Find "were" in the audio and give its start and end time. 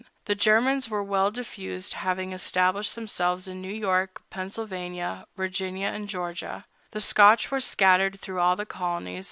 0.89-1.03, 7.51-7.59